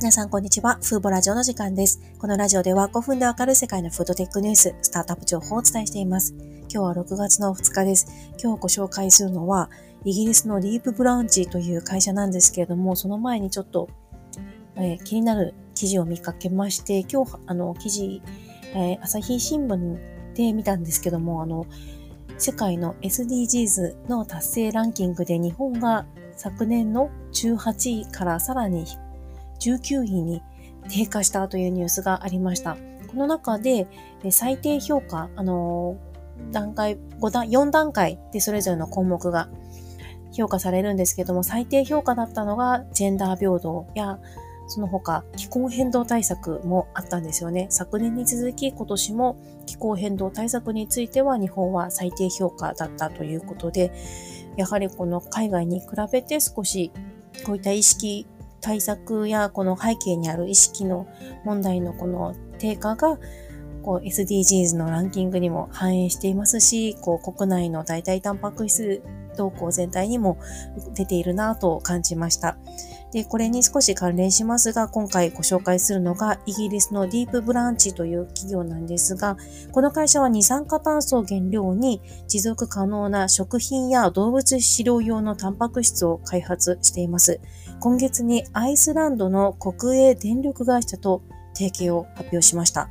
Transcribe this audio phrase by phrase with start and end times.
[0.00, 0.78] 皆さん、こんにちは。
[0.80, 2.00] フーボラジオの時間です。
[2.20, 6.36] このラジオでは5分でわかる世界のフードテックニュース、スタートアップ情報をお伝えしています。
[6.38, 8.06] 今日は6月の2日です。
[8.40, 9.70] 今日ご紹介するのは、
[10.04, 13.88] イギリスのディープブラウンチという会社なんですけれども、その前にちょっと、
[14.76, 18.22] えー、気になる記事を見かけまして、今日、あの、記事、
[18.76, 19.98] えー、朝日新聞
[20.34, 21.66] で見たんですけども、あの、
[22.36, 26.06] 世界の SDGs の達成ランキングで日本が
[26.36, 29.07] 昨年の18位からさらに低
[29.60, 30.42] 19位に
[30.88, 32.76] 低下したというニュースがありました。
[33.08, 33.86] この中で
[34.30, 35.96] 最低評価、あの、
[36.52, 39.48] 段階、5段、4段階でそれぞれの項目が
[40.32, 44.18] 評価されるんですけども、最低評価だったのがジェンダー平等や、
[44.70, 47.68] その他気候変動対策もあったんですよね。
[47.70, 53.90] 昨年に続き今年も気候変動対策については日本は最低評価だったということで、
[54.56, 56.92] やはりこの海外に比べて少し
[57.46, 58.26] こういった意識
[58.60, 61.06] 対策やこの背景にある意識の
[61.44, 63.18] 問題のこの低下が
[63.82, 69.02] こう SDGs のランキングにも反映していますし、こう国内の代替タンパク質
[69.36, 70.38] 動向全体にも
[70.94, 72.58] 出ているなと感じました。
[73.12, 79.36] で、これに少し関連しますが、今回ご紹介するのがイギリスのディープブランチという企業なんですが、
[79.72, 87.40] この会社は二酸化炭素を原料に持続可能な食品や動物飼料用のタンパク質を開発しています。
[87.80, 91.22] 今月にアイスランドの国営電力会社と
[91.54, 92.90] 提携を発表しました。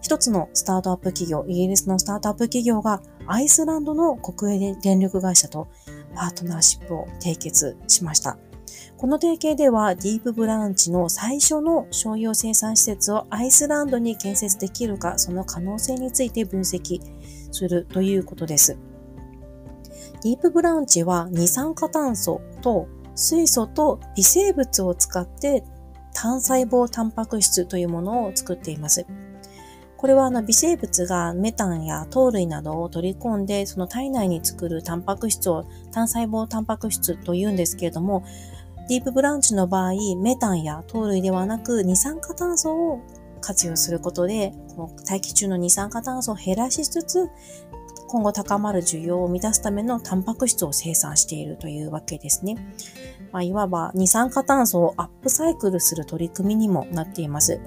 [0.00, 5.66] 一つのスタートアップ企業、イギリスのスタートアップ企業がアイスランドの国営電力会社と
[6.14, 8.38] パートナーシップを締結しました。
[8.98, 17.02] この提携ではディープブランチの最初の商用生産施設をアイスランドに建設できるか、その可能性について分析
[17.52, 18.78] するということです。
[20.22, 25.62] ディープブランチは二酸化炭素と水素と微生物を使って
[26.14, 29.04] 単細胞タンパク質というものを作っています。
[29.98, 38.24] これはあの微生物がメタンや糖類などを取り込んで、その体内に作るタンパク質を単細胞タンパク質と言うんですけれども、
[38.88, 43.00] ディープブランチの場合、メタンや糖類ではなく二酸化炭素を
[43.40, 47.28] 活用することで、この大気中の二酸化炭素を減らしつつ、
[48.08, 52.56] 今後高まる需要を満たすためのタンパク質を生産しているというわけですね。
[53.32, 57.60] まあ、いわば二酸化炭素をアップサイクルする取り組みにもなっています。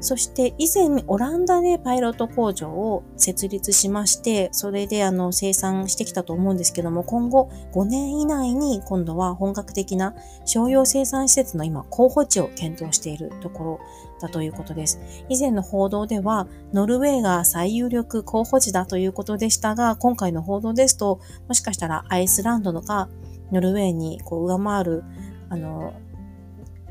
[0.00, 13.80] そして以前オランダでパイロット工場を設立しまして、それであの生産してきたと思うんですけども、今後5年以内に今度は本格的な商用生産施設の今候補地を検討しているところ
[14.20, 15.00] だということです。
[15.28, 23.08] 以前の報道ではノルウェーが最有力候補地だということでしたが、今回の報道ですと、もしかしたらアイスランドのか
[23.52, 25.04] ノルウェーにこう上回る
[25.48, 25.92] あの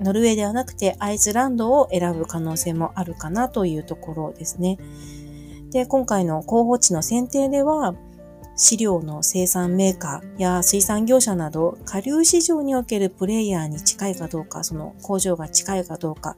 [0.01, 4.77] ノルウェーではなくてアイスランドを選ぶ可能性もあるかなというところですね。
[5.71, 7.95] で、今回の候補地の選定では、
[8.55, 16.35] 飼料の生産メーカーや水産業者など、下流市場におけるプレイヤーに近いかどうか、その工場が近いかどうか、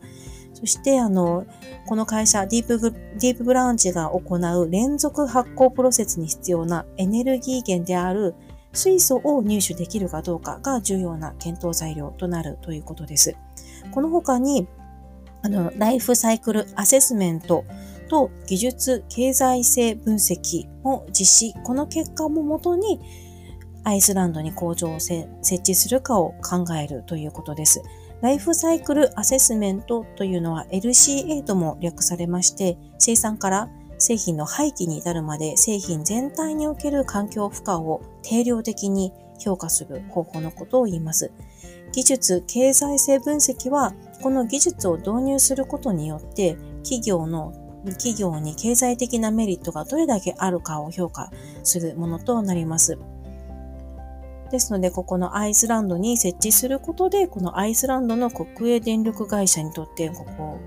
[0.54, 1.46] そして、あの、
[1.88, 8.36] この会社、ディープディープブランチが行う連続発酵プロセスに必要なエネルギー源である
[8.74, 13.36] 水素を入手できるかどうかが重要な検討材料となるということです。
[13.92, 14.68] この他に、
[15.42, 17.66] あの、ライフサイクルアセスメント
[18.10, 21.54] と技術経済性分析も実施。
[21.64, 23.00] この結果ももとに、
[23.84, 27.82] アイスランドに工場を設置するかを考えるということです。
[28.22, 33.70] ライフサイクルアセスメントというのは LCA とも略されまして、生産から
[34.02, 41.32] 製品の廃棄に至るまで製品全体における環境負荷を定量的に評価する方法のことを言います。
[41.94, 47.54] 技術経済性分析は、この技術を導入することによって、企業の
[47.92, 51.32] 企業に経済的なメリットがどれだけあるかを評価
[51.64, 52.98] するものとなります。
[54.50, 60.58] ですので、ここのアイスランドに設置することで、このアイスランドの国営電力会社にとって、ここ、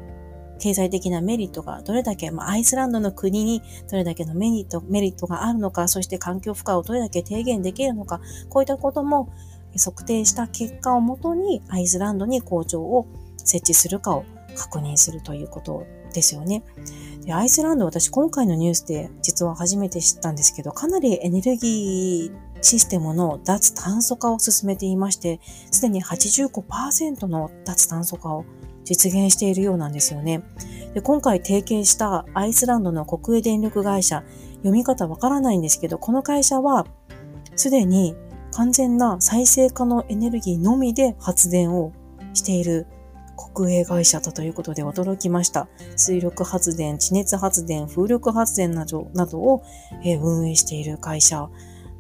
[0.65, 9.31] 経済的なメリットがどれだけ、まあ、アイスランドの国にどれだけのメリット、メリットがあるのか、そして環境負荷をどれだけ低減できるのか、こういったことも
[9.77, 13.07] 測定した結果をもとにアイスランドに工場を
[13.37, 14.25] 設置するかを
[14.57, 15.85] 確認するということ
[16.15, 16.63] ですよね。
[17.27, 25.41] でアイスランド私今回のニュースで実は初めて知ったんですけど、かなりエネルギーシステムの脱炭素化を進めていまして、
[25.71, 28.47] すでに85%の脱炭素化を
[28.85, 30.43] 実現しているようなんですよね。
[30.95, 34.23] で今回提携したアイスランドの国営電力会社、
[34.59, 36.87] 読み方わからないんですけど、この会社は
[37.57, 38.15] すでに
[38.53, 41.93] 完全な再生可能エネルギーのみで発電を
[42.35, 42.87] している
[43.55, 45.69] 国営会社だということで驚きました。
[45.97, 49.63] 水力発電、地熱発電、風力発電などなどを、
[50.05, 51.49] え運営している会社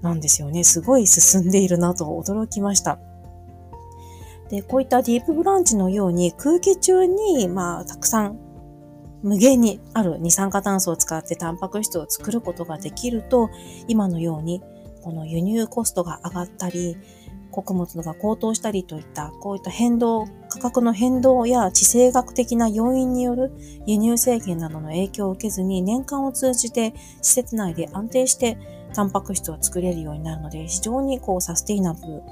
[0.00, 0.64] なんですよね。
[0.64, 2.98] すごい進んでいるなと驚きました。
[4.54, 8.38] で、こういったディープブランチのように空気中に、まあ、たくさん
[9.24, 13.50] 無限にある二酸化炭素を使ってタンパク質を作ることができると、
[13.88, 14.62] 今のように
[15.02, 16.96] この輸入コストが上がったり、
[17.50, 23.52] 穀物が高騰したりといった、こういった変動、価格の変動や地政学的な要因による
[23.86, 28.56] 輸入制限などの影響を受けずに年間を通じて施設内で安定して
[28.92, 32.22] タンパク質を作れるようになるので、非常にこうサステイナブル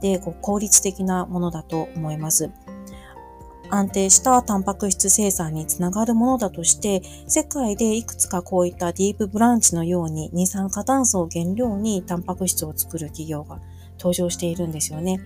[0.00, 2.50] でこう効率的なものだと思います。
[3.72, 13.60] 安定したタンパク質生産につながるものだとして、世界でいくつかこういった Deep Branch のように二酸化炭素を原料にタンパク質を作る企業が
[13.98, 15.20] 登場しているんですよね。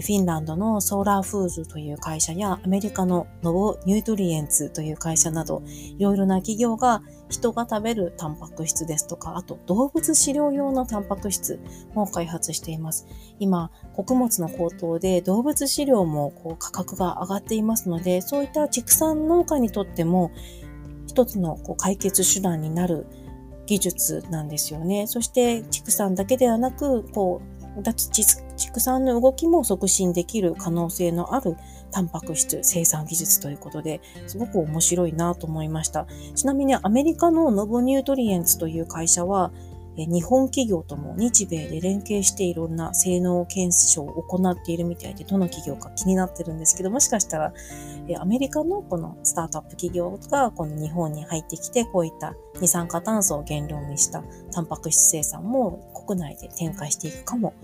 [0.00, 11.60] フィンランドの Solar Foods という会社やアメリカの NovoNutrients という会社などいろいろな企業が人が食べるタンパク質ですとか、あと動物飼料用のタンパク質
[11.94, 13.06] も開発しています。
[13.38, 20.30] 今、穀物の高騰で動物飼料もこう価格が上がっていますので、そういった畜産農家にとっても
[21.06, 23.06] 一つのこう解決手段になる
[23.66, 25.06] 技術なんですよね。
[25.08, 27.42] そして畜産だけではなく、こ
[27.76, 28.08] う脱
[28.56, 31.56] 畜産の動きも促進できる可能性のある
[31.90, 36.06] タンパク質生産技術ということで、すごく面白いなと思いました。
[36.34, 39.52] ちなみにアメリカのノボニュートリエンツという会社は、
[39.96, 47.54] 日本企業とも日米で連携していろんな性能検証を行っているみたいで、どの企業か気になってるんですけど、もしかしたら、
[48.18, 54.22] アメリカのこのスタートアップ企業がこの日本に入ってきて、こういった二酸化炭素を原料にした
[54.52, 57.54] タンパク質生産も国内で展開していくかも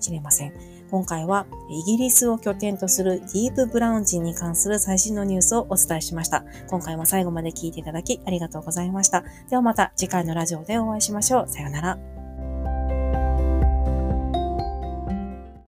[0.00, 0.52] しれません。
[0.90, 6.44] 今回はイギリスを拠点とするディープブラウン人に関する最新のニュースをお伝えしました。
[6.68, 9.24] 今回も最後まで聞いていただきありがとうございました。
[9.48, 11.48] ではまた次回のラジオでお会いしましょう。
[11.48, 12.21] さようなら。